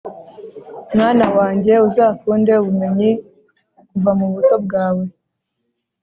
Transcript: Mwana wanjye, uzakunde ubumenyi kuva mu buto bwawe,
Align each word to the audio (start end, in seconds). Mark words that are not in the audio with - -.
Mwana 0.95 1.25
wanjye, 1.37 1.73
uzakunde 1.87 2.51
ubumenyi 2.61 3.09
kuva 3.89 4.11
mu 4.19 4.27
buto 4.33 4.55
bwawe, 4.65 5.05